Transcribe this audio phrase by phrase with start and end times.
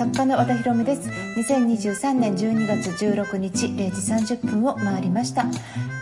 [0.00, 1.10] 作家の和田博美です。
[1.36, 5.44] 2023年12月16日0時30分を回りました。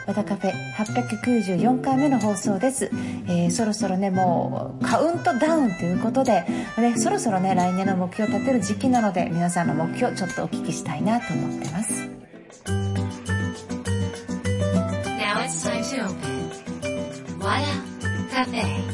[0.06, 2.92] 和田カフェ894回目の放送です、
[3.26, 6.44] えー、そろそろねもうカウントダウンということで、
[6.78, 12.08] ね、そろそろね来年の目標を立てる時期なので皆さんの目標ちょっとお聞きしたいなと思ってます。
[15.18, 17.58] Now it's time to open 和
[18.30, 18.87] 田カフェ。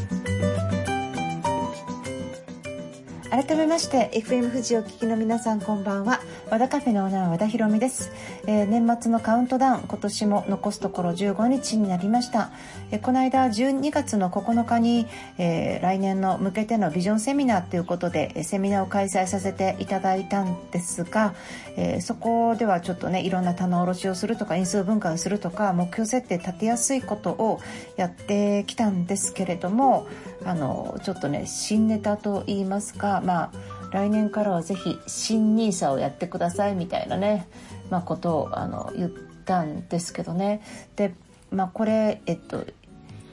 [3.46, 6.20] 改めまして FM 富士を聞きの皆さんこんばんは。
[6.50, 8.10] 和田カフェのオーナー和田博美です、
[8.46, 12.52] えー、年末のカウントダウン今年も残すところ15日になりました、
[12.90, 21.34] えー、この間12月の9日に、えー、来年の向けてのビジョンセミナーということでセミナーを開催させていただいたんですが、
[21.76, 27.60] えそこではちょっとねいろんな棚卸しをするとか因数分解をするとか目標設定立てやすいことを
[27.96, 30.06] やってきたんですけれども
[30.44, 33.33] あのちょっとね新ネタと言いますかまあ
[33.92, 37.46] 来年からはぜひ新 NISA をやってくださいみたいなね、
[37.90, 39.10] まあ、ことをあの言っ
[39.44, 40.62] たんですけどね。
[40.96, 41.14] で、
[41.50, 42.64] まあ、これえっと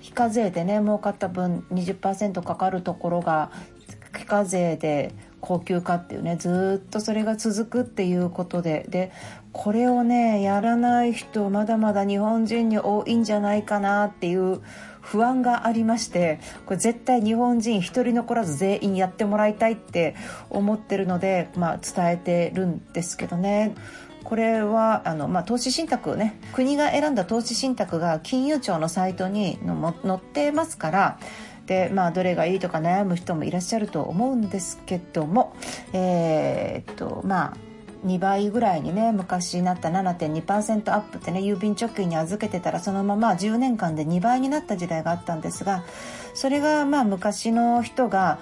[0.01, 3.51] 非課税でね儲かった分20%かかるところが
[4.17, 8.85] 非課税で高級化っていうねずっとそれが続くっていうことで。
[8.89, 9.11] で
[9.53, 14.61] これをねやらない人まだまだ日本人に多いんじゃないかなっていう
[15.01, 20.15] 不安がありましてこれ絶対日本人一人残らず全員やってもらいたいって
[20.49, 23.75] 思ってるので、まあ、伝えてるんですけどね。
[24.23, 29.57] これはあの、まあ、投資信託ね国が選んだ投資信託が金融庁のサイトに
[30.05, 31.19] 載ってますから
[31.71, 35.55] で、まあ、どれがいいとか悩む人もいらっしゃると思うんですけども
[35.93, 37.57] えー、っとまあ
[38.05, 45.85] 2倍ぐらいにね昔なった7.2%アップってね郵便貯金に預けてたらそのまま10年間で2倍になった時代があったんですが
[46.33, 48.39] それがまあ昔の人が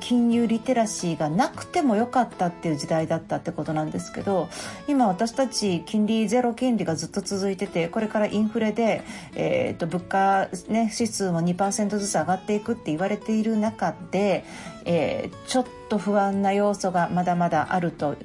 [0.00, 4.48] 金融リテラシーがなくてもよかったっていう時代だったってことなんですけど
[4.86, 9.02] 今私たち金利ゼロ金利がずっと続いててこれからインフレで、
[9.34, 14.44] えー、と物価、ね、指数も2%ずつ上がっていくって言われている中で、
[14.84, 18.16] えー、ちょっと不安な要素がまだまだあると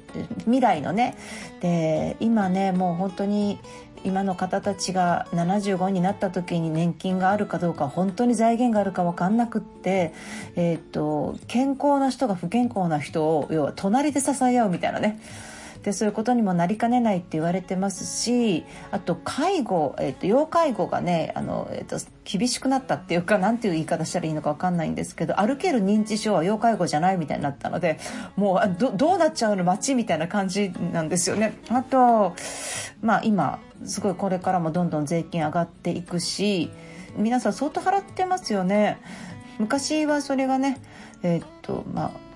[0.44, 1.16] 未来のね。
[1.60, 3.58] で今ねもう本当に
[4.04, 10.12] 今の方たちが75になった時に年金があるかどうか本当に財源があるか分かんなくって、
[10.56, 15.20] えー、っと健康な人が不健康な人を要は隣で支え合うみたいなね。
[15.88, 27.98] でそういうことにもなりかねないって言われてますしあと介護、えーと、要介護がねあの、えーと、厳しくなったっていうか何ていう言い方したらいいのか分かんないんですけど歩ける認知症は要介護じゃないみたいになったので
[28.36, 31.56] もうどどうなっちゃうの街みたいな感じなんですよね。
[31.70, 32.34] あと
[33.00, 36.70] まあ今すごいこれからもどんどん税金上がっていくし
[37.16, 38.98] 皆さん相当払ってますよね。
[39.58, 40.82] 昔はそれがね
[41.22, 42.27] えー、っとまあ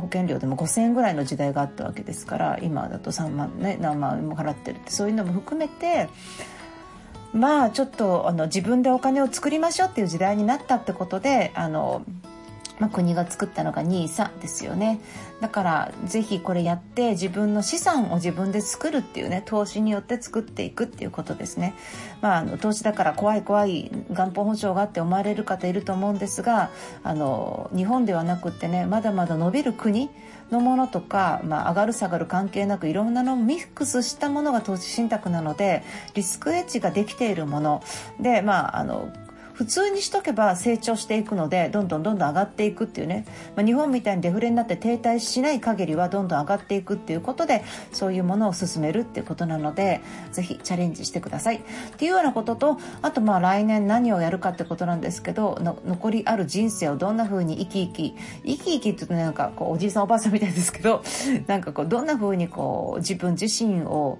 [0.00, 6.08] 保険料でも5,000円ぐらいの時代があったわけですから今だと3万ね何万円も払ってるってそういうのも含めて
[7.32, 12.02] まあちょっとあの自分でお金を作りましょうっていう時代になったってことであの
[12.78, 15.00] まあ、国が作ったのが NISA ですよね。
[15.40, 21.74] だからぜひこれやって自分の資産を自分で作るっていうね投資によって作っていくっていうことですね、
[22.22, 26.70] まあ、あの投資だから怖い怖い元本保証があって思われる方いると思うんですが
[27.02, 30.08] あの日本ではなくってねまだまだ伸びる国
[30.50, 35.82] のものとか、まあ、上がる下がる関係なくいろんなのをミックスしたものが投資信託なので
[36.14, 37.82] リスクエッジができているもの。
[38.20, 39.12] でまああの
[39.56, 43.24] 普通にしとけば成長していくのでどんどんどんどん上がっていくっていうね、
[43.56, 51.56] まあ、日本みたいにデフレになって停滞しない限りはどんどん上がっていくっていうことでそういうものを進めるっていうことなのでぜひチャレンジしてください。
[51.56, 51.60] っ
[51.96, 61.02] ていうようなこととあとまあ来年何をやるかってことなんですけど残りある人生をどんな風に生き生き生き生きって言うとなんかこうおじいさんおばあさんみたいですけど
[61.48, 64.18] なんかこうどんな風にこう自分自身を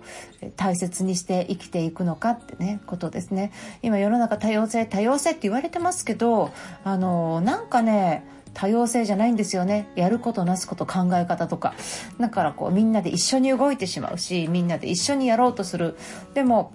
[0.56, 3.52] 大切にして生きていくのかってねことですね。
[3.82, 6.52] 今世の中多様性多様性性って言われてますけど
[6.84, 9.86] あのなんかね多様性じゃないんですよね。
[9.96, 11.74] やることなすこと考え方とか。
[12.18, 15.98] だからこうみんなで一緒に動いてしまうしみんなで一緒にやろうとする。
[16.32, 16.72] でも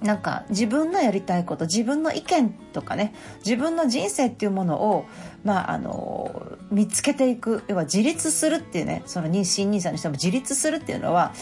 [0.00, 3.14] なんか自分のやりたいこと自分の意見とかね
[3.44, 5.04] 自分の人生っていうものを、
[5.44, 7.64] まあ、あの見つけていく。
[7.66, 11.32] 要は自立するっていうねその妊娠妊産にしても自立するっていうのは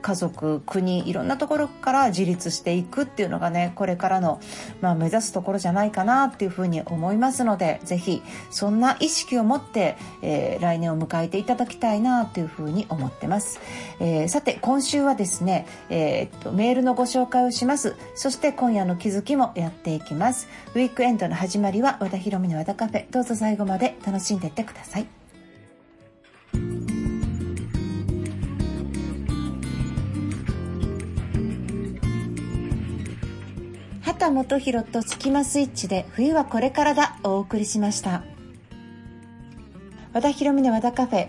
[0.00, 4.40] 家族国いろんなところから自立していくっていうのがねこれからの、
[4.80, 13.60] まあ、目指すところじゃないかなっていうふうに思いますので是非そんな意識を持って、えー、来年を迎えていただきたいなというふうに思ってます、
[14.00, 17.96] えー、さて今週はですね、えー、っとメールのご紹介をします。
[18.14, 20.48] そして今夜の気づきもやっていきます。
[20.74, 23.10] ウィークエンドの始まりは和田博美の和田カフェ。
[23.10, 25.19] どうぞ最後まで楽しんでいってください。
[34.20, 38.22] 田元宏とスキマスイッチで冬はこれからだお送りしました。
[40.12, 41.28] 和田博美の和田カフェ。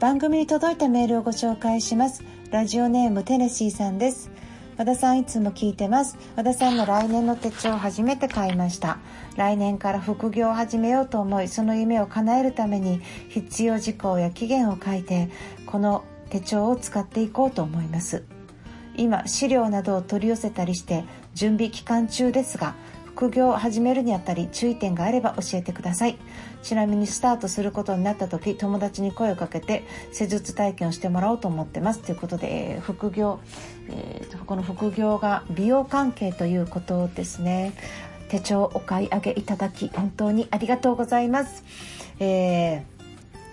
[0.00, 2.22] 番組に届いたメールをご紹介します。
[2.50, 4.30] ラジオネームテネシーさんです。
[4.76, 6.18] 和田さんいつも聞いてます。
[6.36, 8.98] 和田さんの来年の手帳を初めて買いました。
[9.38, 13.00] 来年から副業を始めようと思いその夢を叶えるために
[13.30, 15.30] 必要事項や期限を書いて
[15.64, 18.24] この手帳を使っていこうと思います。
[19.00, 21.04] 今資料などを取り寄せたりして
[21.34, 22.74] 準備期間中ですが
[23.06, 26.16] 副業を始めるにあたり注意点があれば教えてください。
[26.62, 32.00] ちなみにスタートすることになった時友達に声をかけて施術体験をしてもらおうと思ってます。
[32.00, 33.40] ということで、えー、副業、
[33.88, 37.72] えー、この副業が美容関係ということですね。
[38.28, 41.64] 手帳お買い上げいただき本当にありがとうございます、
[42.20, 42.82] えー、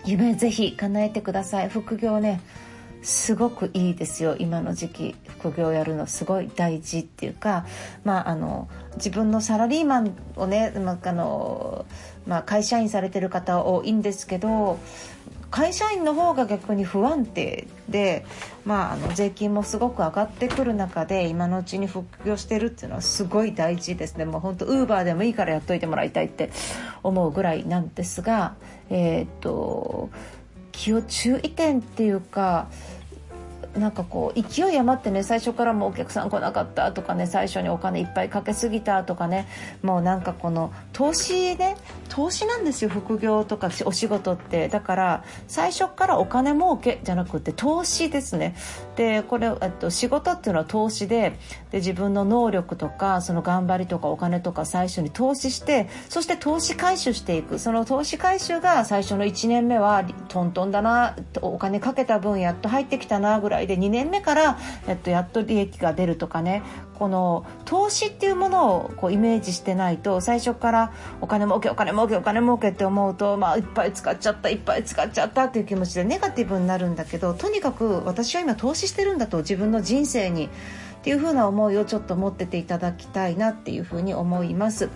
[0.05, 1.69] 夢ぜひ叶えてください。
[1.69, 2.41] 副業ね
[3.01, 4.35] すごくいいですよ。
[4.37, 7.65] 今の時期副業やるのすごい大事っていうか、
[8.03, 11.85] まあ、あの自分のサラリーマンをね、まあの
[12.25, 14.79] まあ、会社員されてる方多いんですけど
[15.49, 18.25] 会社員の方が逆に不安定で、
[18.65, 24.25] まあ、あの税金もすごく上がってくる中で今のうちに副業してるっていうのはすごい大事ですね。
[24.25, 26.51] もう本当ウーバーでもいいからやっといてもらいたいって
[27.01, 28.55] 思うぐらいなんですが
[28.89, 30.09] えー、っと
[30.77, 32.67] 気を注意点っていうか
[33.77, 39.47] なんかこう勢い余ってね最初からもお客さん来なかったとかね最初にお金いっぱいかけすぎたとかね
[39.81, 41.77] もうなんかこの投資ね
[42.09, 44.67] 投資なんですよ副業とかお仕事って。
[44.69, 48.55] だから最初からお金儲けじゃなくて投資ですね。
[48.95, 51.37] でこれ、と、仕事っていうのは投資で
[51.71, 57.59] で自分の能力とかその頑張りとかお金とか最初に投資してそして投資回収していく。
[57.59, 66.63] その投資回収が最初の1年目はトントンだなお金かけた分やっと入ってきたなぐらいで2年目から、えっと、やっと利益が出るとかね
[66.97, 80.49] この投資っていうものをこうイメージしてないと最初からお金儲けお金儲けお金儲けって思うと、まあ、いっぱい使っちゃったいっぱい使っちゃったっていう気持ちでネガティブになるんだけどとにかく私は今投資してるんだと自分の人生にっ
[81.03, 84.89] ていう風な思いをちょっと持ってていただきたいなっていう風に思います。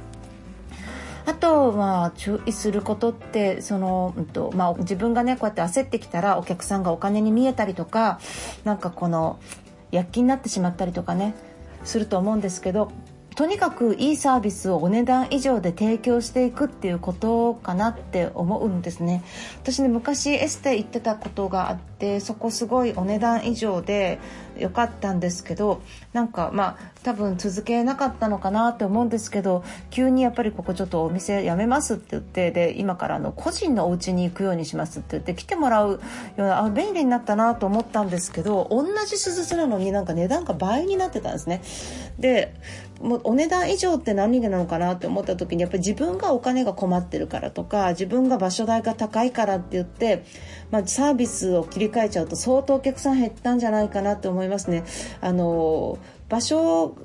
[1.26, 8.20] あと、まあ、注意することってその、うんとまあ、自分がねこうやって焦ってきたらお客さんがお金に見えたりとか
[8.64, 9.40] なんかこの
[9.92, 11.36] 躍起になってしまったりとかね
[11.84, 12.92] すると思うんですけど
[13.36, 19.24] とにかくいいサービスをお値段以上で提供していくっていうことかなって思うんですね。
[19.62, 24.20] 私ね昔エステ行ってたことがあってそこすごいお値段以上で
[24.62, 25.82] 良かったんですけど
[26.14, 36.00] なんかまあ多分続けなかったのかなって思うんですけど急にやっぱりここちょっとお店辞めますって言ってで今からの個人のお家に行くようにしますって言って来てもらうよ
[36.38, 41.62] うなあ便利になったなと思ったんですけど同じ施術なのになんか値段が倍になってたんですね。
[42.20, 42.54] で
[43.02, 50.24] もうお値段以上って何なのかなって思った時にやっぱり自分がお金が困ってるからとか自分が場所代が高いからって言って、
[50.70, 54.51] まあ、サービスを切り替えちゃうと相当お客さん減ったんじゃないかなって思います。
[54.70, 54.84] ね。
[55.22, 55.98] あの
[56.30, 56.96] 場所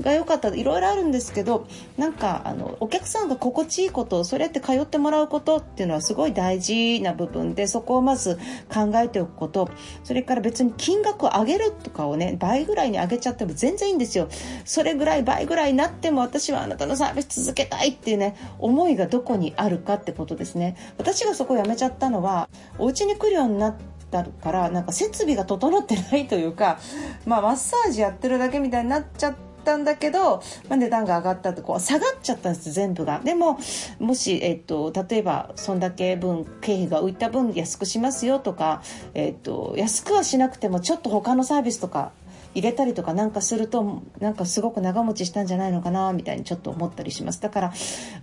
[0.00, 1.66] が良かったいろいろあるんですけど
[1.96, 8.36] なんかあのお客さんが心地いいことそれって通ってもらうことっていうのはすごい大事な部分でそこをまず
[8.72, 9.70] 考えておくこと
[10.02, 14.28] それから別に金額を上げるとかをね倍ぐらいに上げちゃっても全然いいんですよ
[14.64, 26.78] それぐらい倍ぐらいになっても私はあなたのサービス続けたいっていうね思いがどこにあるかってことですね私がそこをやめちゃったのはお家に来るようになってだからなんか設備が整ってないというか、
[27.26, 29.34] まあ、マッサージやってるだけみたいになっちゃっ
[29.64, 33.20] たんだけど、まあ、値段が上がったとこう下がっちゃったんです全部が。
[33.24, 33.58] でも
[33.98, 38.82] もし、えっと、例えばそんだけ分経費が浮いた分安くしますよとか、
[39.14, 42.12] えっと、安くはしなくてもちょっと他のサービスとか
[42.56, 47.42] 入れたりとかなんかするとなんかすごく長持ちしたんじゃないのかなみたいにちょっと思ったりします。
[47.42, 47.72] だから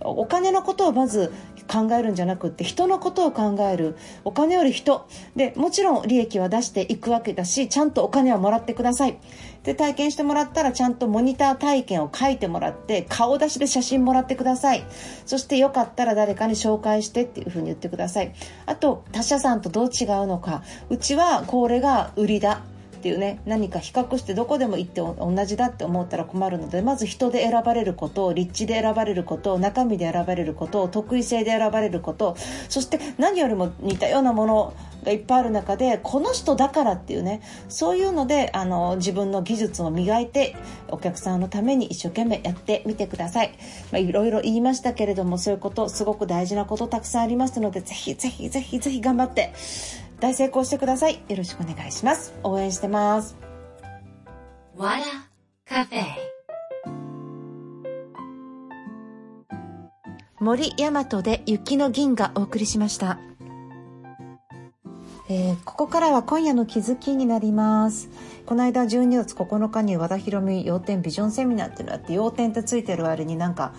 [0.00, 1.32] お金のことをまず
[1.68, 3.96] 考えるんじゃなくって人のことを考える。
[4.24, 5.06] お金より人。
[5.36, 9.18] でもちろん利益は出していくわけだしちゃんとお金はもらってください。
[9.62, 14.84] で体験してもらったらちゃんとモニター体験を書いてもらって顔出しで写真もらってください。
[15.26, 18.34] そしてよかったら誰かに紹介してっていうふうに言ってください。
[18.66, 20.64] あと他社さんとどう違うのか。
[20.90, 22.60] うちはこれが売りだ。
[23.04, 32.34] っていうね何か比較してどこでも行って同じだって思ったら困るのでまず人で選ばれること立地で選ばれること中身で選ばれること得意性で選ばれること
[32.70, 40.56] そして何よりも似たようなものがいっぱいある中でこの人だからっていうねそういうのであの自分の技術を磨いて
[40.88, 43.52] お客さんのために一生懸命やってみてください、
[43.92, 49.52] まあ、いろいろ言いましたけれどもそういうことすごく大事なことたくさんありますのでぜひぜひぜひぜひ頑張って
[50.24, 51.20] 大成功してください。
[51.28, 52.32] よろしくお願いします。
[52.44, 53.36] 応援してます。
[54.74, 55.04] わら
[55.66, 56.02] カフェ
[60.40, 63.18] 森大和で雪の銀がお送りしました。
[65.28, 68.10] えー、ここからは今夜の気づきになります
[68.44, 73.72] この間12月9日に和田博美要点ビジョンセミナーっていうのがあって要点ってついてる割になんか、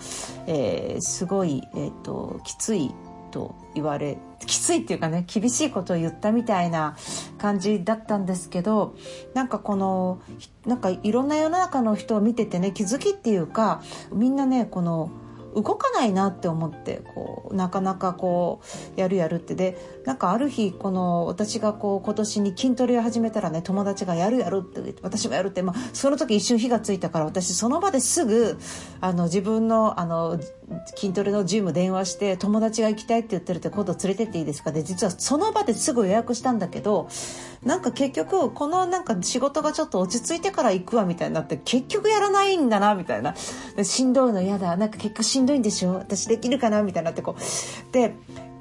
[0.48, 2.92] えー、すごい、えーと、きつい
[3.36, 4.16] と言われ
[4.46, 6.96] きついっていうかね厳しいことを言ったみたいな
[7.36, 8.94] 感じだったんですけど
[9.34, 10.22] なんかこの
[10.64, 15.10] なんかいろんな世の中の人を見ててね気づきっていうかみんなねこの
[15.56, 18.60] 動かないなって思ってこうなかなかこ
[18.96, 19.54] うやるやるって。
[19.54, 28.58] でなんかある日この私がこう今年に筋トレを始めたらね友達がやるやるって私もやるって、まあ、その時一瞬火がついたから私その場ですぐ
[29.00, 30.38] あの自分のあの
[30.96, 34.72] 筋トレのジム電話して友達が行きたいって言ってるって今度連れてっていいですか？
[34.72, 37.08] で実はその場ですぐ予約したんだけど
[37.62, 43.34] なんか結局このなんか仕事がちょっと落ち着いてから行くわみたいになって結局やらないんだなみたいな。
[43.36, 44.76] しんどいの嫌だ。
[44.76, 45.94] なんか結果しんどいんでしょ？
[45.94, 47.92] 私できるかなみたいになってこう。
[47.92, 48.14] で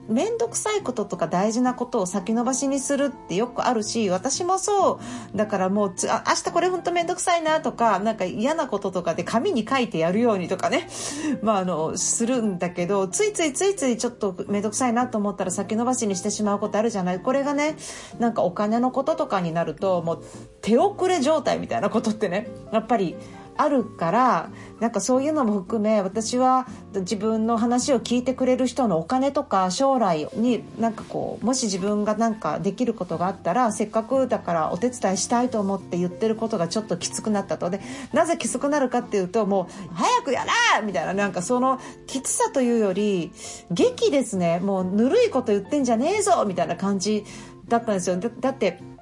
[0.07, 4.99] 面倒くさいこととか大事なことを先延ばしにするってよくあるし私もそ
[5.33, 5.37] う。
[5.37, 10.87] だからもうあ明日これ本当面倒くさいなとかなんか嫌なこととかで紙に書いてやるようにとかね。
[11.41, 17.19] まああのするんだけどついついついついちょっと面倒くさいなと思ったら先延ばしにしてしまうことあるじゃない。
[17.19, 17.75] これがね
[18.19, 20.23] なんかお金のこととかになるともう
[20.61, 23.15] 手遅れ状態みたいなことってねやっぱり
[23.57, 37.69] あるからなんかそういうのも含め私は自分の話を聞いてくれる人のお金とか将来になんかこうもし自分がなんかできることがあったらせっかくだからお手伝いしたいと思って言ってることがちょっときつくなったと。
[37.69, 37.79] で
[38.13, 43.31] なぜきつくなるかっていうともう早くやらみたいななんかそのきつさというより
[43.71, 44.59] 劇ですね。
[44.59, 47.23] もうぬるいこと言ってんじゃねえぞみたいな感じ
[47.67, 48.17] だったんですよ。
[48.17, 48.94] だって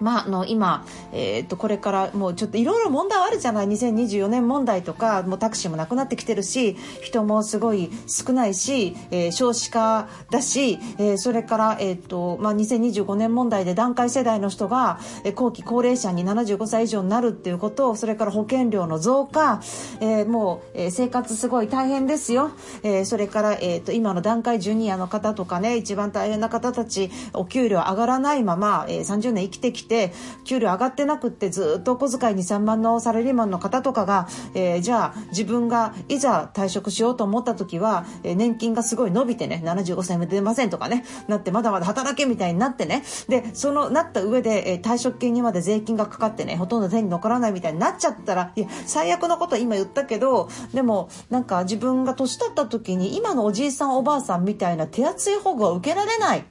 [0.00, 19.60] まあ、あの今、えー、っとこれからもうちょっといろいろ問題はあるじゃない？2024年問題とかもうタクシーもなくなってきてるし人もすごい少ないし、えー、少子化だし、えー、それから、えー、とまあ、2025年問題で団塊世代の人が、えー、後期高齢者に75歳以上になるっていうことそれから保険料の増加、
[20.00, 22.50] えー、もう、えー、生活すごい大変ですよ、
[22.82, 30.12] えー、それから、えー、っと今の団塊ジュニアの方とかね一番大変な方たちお給料上がらないまま、えー、30年生きてきてて
[30.44, 43.02] 給料上がってなくってずっとお小遣い23万のサラリーマンの方とかが、えー、じゃあ自分がいざ退職しようと思った時は、えー、年金がすごい伸びてね75歳まで出ませんとかねなってまだまだ働けみたいになってね。
[43.28, 56.44] でそのなった上で、えー、退職金にまで税金がかかってねほとんど手に残らないみたいになっちゃったらいや最悪のこと今言ったけどでもなんか自分が年取った時に今のおじいさんおばあさんみたいな手厚い保護は受けられないっ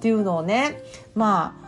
[0.00, 0.82] ていうのをね
[1.14, 1.65] まあ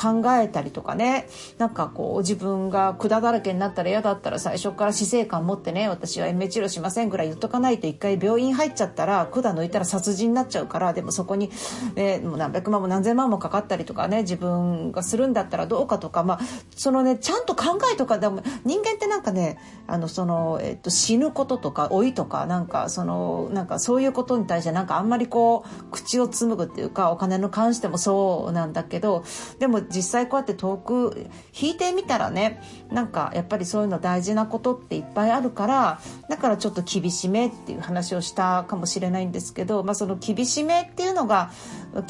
[0.00, 1.28] 考えたりとかね。
[1.58, 11.50] なんかこう自分が管だらけになったら嫌だったら最初から死生観持ってね私は延命治療しませんぐらい言っとかないと一回病院入っちゃったら管抜いたら殺人になっちゃうからでもそこに、
[11.94, 16.40] ね、もう何百万も何千万もかかったりとかね自分がするんだったらどうかとかまあ
[16.76, 29.24] そのねちゃんと考えとかでも人間ってなんかねあのその、えっと、死ぬこととか老いとかなんかそのなんかそういうことに対してなんかあんまりこう口を紡ぐっていうかお金の関してもそうなんだけど
[29.58, 31.26] でも実際こうやって遠く
[31.58, 41.50] 引いてみたらねなんかやっぱりそういうの大事なことっていっぱいあるからだからちょっと厳しめっていう話をしたかもしれないんですけど、まあ、その厳しめっていうのが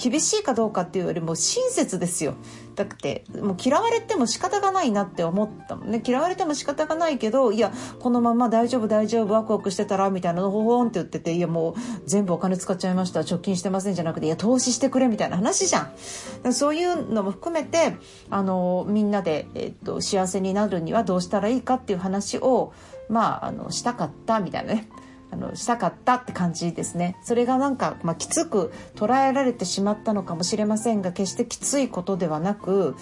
[0.02, 2.34] 厳しいかどうかっていうよりも親切ですよ。
[2.74, 5.90] だってもう嫌われても仕方がないなって思ったもん。
[5.90, 11.74] ね嫌われても仕方がないけどいやこのまま大丈夫大丈夫ワクワクしてたらみたいなのほほんって言ってていやもう
[12.06, 15.90] 全部お金使っちゃいました貯金してませんじゃなくていや投資してくれみたいな話じゃ
[16.44, 16.52] ん。
[16.52, 17.96] そういうのも含めて
[18.30, 22.72] あのみんなで、えっと、幸せになるにはどうしたらいいかっていう話を
[23.08, 24.88] まああのしたかったみたいなね。
[25.32, 32.96] あのしたかったって感じですねそれがなんか、まあ、きつく捉えられてしまったのかもしれませんが決してきついことではなく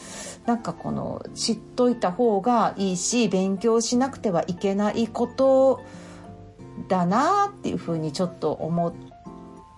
[0.46, 5.82] なんかこの知っといた方がいいし勉強しなくてはいけないこと
[6.88, 8.94] だなっていうふうにちょっと思っ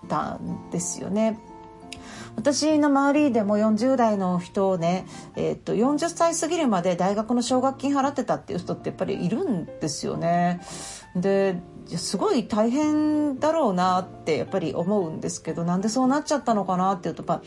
[0.07, 1.39] たんですよね。
[2.35, 5.05] 私の周りでも40代の人をね、
[5.35, 10.61] えー、っと40歳過ぎるまで大学の奨学金払ってたっていう人ってやっぱりいるんですよね。
[11.15, 17.41] ですごい大変だろうなってやっぱり思うんですけどなんでそうなっちゃったのかなっていうとやっ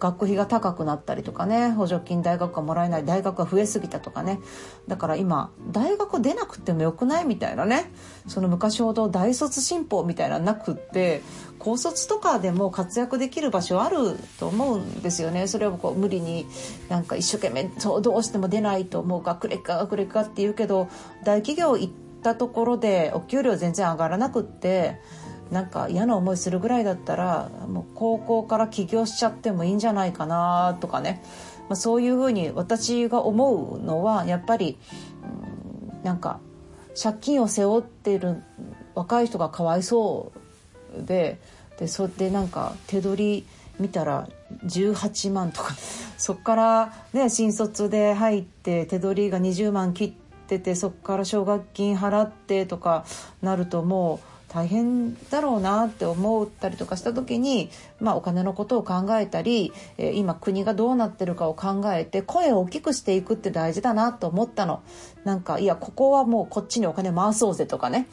[0.00, 4.40] 学費が高くなったりとかね補助金大学がもらえない大学が増えすぎたとかね。
[4.88, 7.92] だから今大学出なくてもよくないみたいなね。
[8.26, 11.22] その昔ほど大卒進歩みたいななくって
[11.58, 15.46] 高卒とかでも活躍できる場所あると思うんですよね。
[15.46, 16.46] それをこう無理に
[16.88, 20.88] なんか一生懸命そうどうしても出ないともう学歴か学歴かって言うけど
[21.24, 25.00] 大企業行ったところでお給料全然上がらなくって
[25.50, 31.22] なんか嫌な思いするぐらいだったらもう高校から起業しちゃってもいいんじゃないかなとかね、
[31.68, 34.78] まあ、そういうふうに私が思うのはやっぱり、
[35.94, 36.40] うん、なんか
[37.00, 38.42] 借金を背負ってる
[38.94, 40.32] 若い人がかわいそ
[40.96, 41.40] うで
[41.78, 43.46] でそれでなんか手取り
[43.78, 44.28] 見たら
[44.64, 45.74] 18万とか。
[46.20, 50.19] そっからね新卒で入って手取りが20万切って
[50.50, 53.04] ててそこから奨学金払ってとか
[53.40, 64.82] なるともう大変だろうなって思ったりとかした時に、まあ、お金のことを考えたり、今国がどうなってるかを考えて声を大きくしていくって大事だなと思ったの。
[65.22, 68.08] なんかいやここはもうこっちにお金回そうぜとかね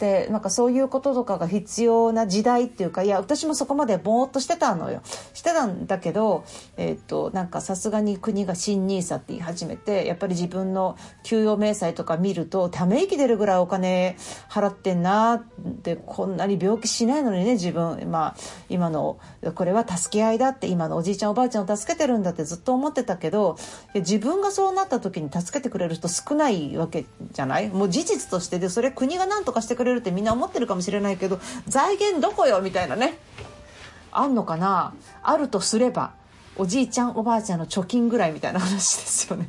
[0.00, 5.02] ってなんかそういうこととかが必要な時代っていうかいや私もそこまでぼーっとしてたのよ。
[5.34, 6.44] してたんだけど、
[6.78, 14.16] え、っとなんかさすがに国が新 NISA って言い始めてやっぱり自分の給与明細とか見るとため息出るぐらいお金
[14.48, 15.42] 払ってんなっ
[15.82, 18.10] てこんなに病気しないのにね自分。
[18.10, 18.36] まあ
[18.70, 19.18] 今の
[19.54, 23.58] これは助け合いだって今のおじいちゃんおばあちゃんを助けてるんだってずっと思ってたけど
[23.94, 27.68] 自分がそうなった時に助けてくれる人少ないわけじゃない？
[27.68, 33.18] もう事実としてでそれ国が何とかしてくれれるってみんな思ってるかもしれないけど財源どこよみたいなね
[34.12, 34.94] あんのかな？
[35.22, 36.12] あるとすれば
[36.56, 39.48] おじいちゃんおばあちゃんの貯金ぐらいみたいな話ですよね。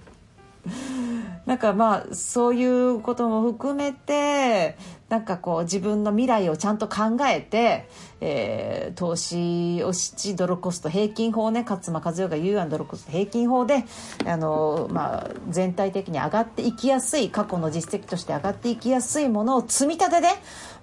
[1.46, 4.78] なんかまあそういうことも含めて
[5.10, 7.90] なんかこう自分の未来をちゃんと考えて、
[8.22, 13.84] えー、投資をしドルコスト平均法ね勝間和代が言うようなドルコスト平均法で
[14.26, 20.28] あの、まあ、全体的に上がっていきやすい過去の実績として上がっていきやすいものを積み立てで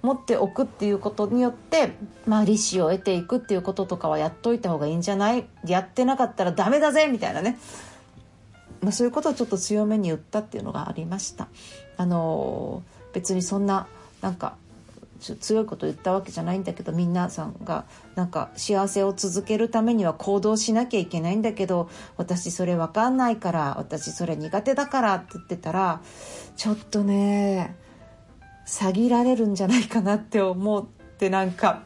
[0.03, 1.93] 持っておくっていうことによって、
[2.27, 5.45] まあ、利子を得ていくっていうこととかはやっといた方がいいんじゃない？
[5.65, 7.57] やってなかったらダメだぜみたいなね。
[8.81, 11.47] まあ、そういうことをちょっと強めに言ったっていうのがありました。
[11.97, 13.87] あの別にそんな
[14.21, 14.55] なんか
[15.19, 26.01] 強いこと言ったわけじゃないんだけど皆さんがなんか幸せを続けるためには行動しなきゃいけないんだけど私それ分かんないから私それ苦手だからって言ってたら
[26.55, 27.75] ちょっとね
[28.65, 30.85] 詐欺られるんじゃないかなって思っ
[31.17, 31.81] てなんか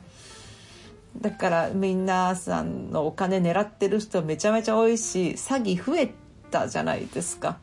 [1.19, 6.13] だから皆さんのお金狙ってる人めちゃめちゃ多いし詐欺増え
[6.53, 7.57] たじゃないですか。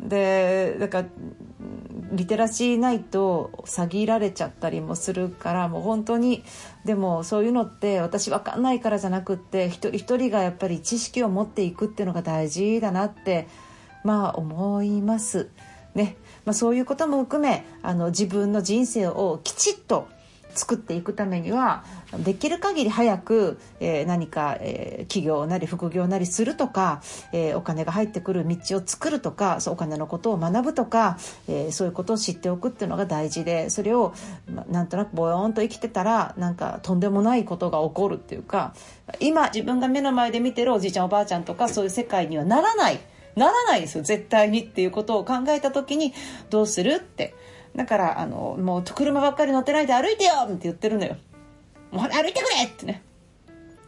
[0.00, 1.08] でだから
[2.12, 6.44] リテラシーないと詐欺られちゃったりもするからもう本当に
[6.84, 13.48] でもそういうのって私分かんないからじゃなくって一人一人がやっぱり知識を持っていくっていうのが大事だなって
[14.04, 15.48] まあ思います。
[15.94, 20.06] ねまあ、そういうことも含めあの自分の人生をきちっと
[20.58, 21.84] 作っていくためには
[22.24, 27.00] できる限り早く、えー、何か、えー、企業なり副業なりするとか、
[27.32, 31.18] えー、お金が入ってくる道を作るとかそうお金のことを学ぶとか、
[31.48, 34.14] えそういうことを知っておくっていうのが大事でそれを、
[34.52, 38.74] ま、なんとなくボヨーンと生きてたらなんかとんでもないことが起こるっていうか
[39.20, 43.00] 今自分が目の前で見てるおじいちゃんおばあちゃんとかそういう世界にはならない
[43.36, 46.12] ならないですよ絶対にっていうことを考えた時に
[46.50, 47.34] どうするって。
[47.78, 51.16] だからあのもう車ばっかり乗ってないで歩いてよって言ってるのよ。
[51.92, 53.04] もう歩いてくれってね。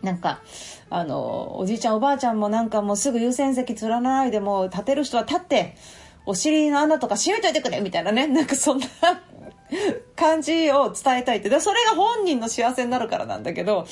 [0.00, 0.42] なんか
[0.90, 5.76] あのおじいちゃんおばあちゃんもなんかもうすぐ優先席連らないでもう立てる人は立って
[6.24, 8.28] お尻の穴とか閉めといてくれみたいなね。
[8.28, 8.86] なんかそんな
[10.14, 11.48] 感じを伝えたいって。
[11.48, 13.88] でそれが本人の幸せになるからなんだけど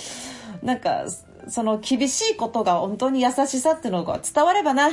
[0.62, 1.06] なんか
[1.48, 4.90] その厳しいことが本当に優しさっていうのが伝わればな、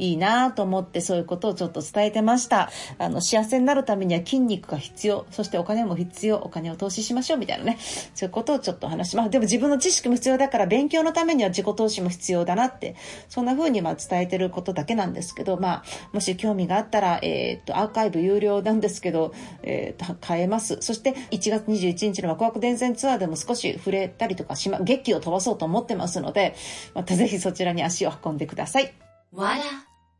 [0.00, 2.70] いいなと思ってそういうことをちょっと伝えてました。
[2.98, 7.78] あの、幸せになるためには筋肉が必要、そしてお金も必要、お金を投資しましょうみたいなね、
[8.14, 9.30] そういうことをちょっと話します。
[9.30, 12.96] でも自分の知識も必要だから勉強のためには自己投資も必要だなって、
[13.28, 20.78] そんな風にまあ伝えてることだけなんですけど、まあ、もし興味があったら、えー、っと、アーカイブ有料なんですけど、えー、っと、買えます。
[20.80, 26.54] そして1月21日のワクワク伝染ツアーでも少し触れたりとかしま、劇を飛ばそうと思ってますので、
[26.94, 28.92] またぜひそちらに足を運んでください。
[29.32, 29.62] わら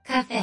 [0.06, 0.42] カフェ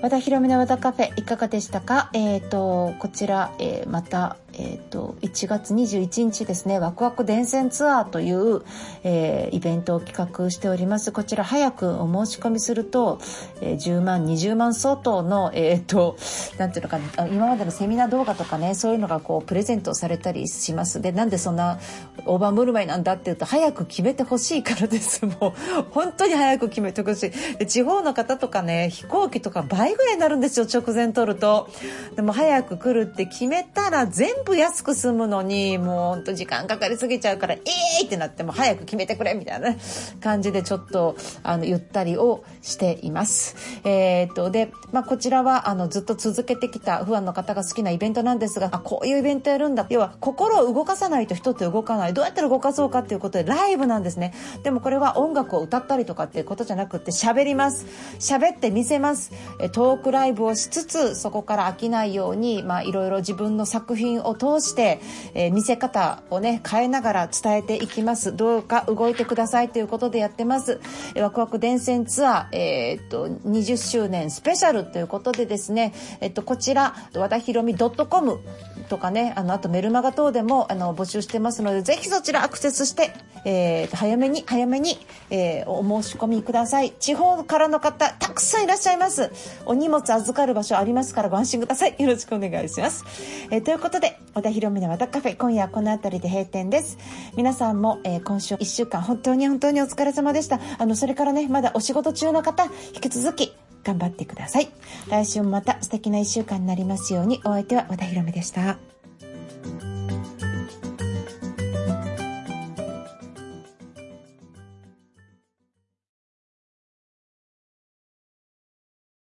[0.00, 2.10] 和田博美の和田カフェいかがでしたか？
[2.12, 8.62] えっ、ー、とこちら、えー、またえっ、ー、と1月21日ですねワクワク電線ツアーという、
[9.04, 11.12] えー、イベントを企画しております。
[11.12, 13.18] こちら早くお申し込みすると、
[13.60, 16.16] えー、10万20万相当のえっ、ー、と
[16.58, 21.00] なんていうのか今までのセミナー動画とかねそういうのがこうプレゼントされたりします。
[21.00, 21.78] でなんでそんな
[22.26, 25.24] 大盤振る舞いなんだっていうと早く決めてほしいからです。
[25.40, 27.66] もう本当に早く決めてほしい。
[27.66, 31.68] 地方の方とかね飛行機とか倍ぐらいになるんですよ直前取ると。
[32.16, 39.76] でも早く来るって決めたら全部プ安く済むのにもうほんと時間かかりすぎちゃうからえー、ってなっても早く決めてくれみたいな
[40.22, 43.56] 感じでちょっとあのゆったりをしています。
[43.84, 52.14] えー、っとで、まあ、こちらはあのずっと続けてきたファンの方が好きなイベントなんですがあこういうイベントやるんだ要は心を動かさないと人って動かない。
[52.14, 54.32] どうやったら動かそうかっていうことでライブなんですね。
[54.62, 57.84] でもこれは音楽を歌ったりとかっていうことじゃなくて喋ります。
[58.18, 59.30] 喋って見せます
[59.60, 65.00] えトークライブをしつつそこから飽きないようにまあいろいろ自分の作品を通して、
[65.34, 68.34] えー、見せ方をね変えながら伝えていきます。
[68.34, 70.80] どうか動いてくださいということでやってます。
[71.16, 78.40] ワクワク伝染ツアー、えー、っと20周年スペシャルということでですね、えっと、こちら和田ひろみ .com
[78.88, 83.12] とかねあのあとメルマガ等でもあの募集してますのでぜひそちらアクセスして、
[83.44, 84.98] えー、早めに早めに、
[85.30, 86.92] えー、お申し込みください。
[86.98, 89.30] 地方からの方たくさんいらっしゃいます。
[89.66, 91.94] お荷物預かる場所ありますからご安心ください。
[91.98, 93.04] よろしくお願いします、
[93.50, 96.98] えー、ということで和田ひろみの和田カフェ今夜はこの辺りで閉店です。
[97.36, 100.60] 皆さんも、えー、今週1週間本当に本当にお疲れ様でした。
[100.78, 103.52] あのそれからねまだお仕事中の方引き続き
[103.88, 104.68] 頑張ってください。
[105.08, 107.40] 来週もまた素敵な1週間になりますように。
[107.44, 108.97] お相手は和田ひろみでした。